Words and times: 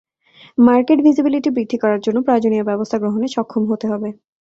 Market 0.57 0.99
visibility 1.05 1.49
বৃদ্ধি 1.55 1.77
করার 1.83 1.99
জন্য 2.05 2.17
প্রয়োজনীয় 2.25 2.67
ব্যবস্থাপনা 2.69 3.01
গ্রহণে 3.03 3.27
সক্ষম 3.35 3.63
হতে 3.71 3.85
হবে। 3.91 4.09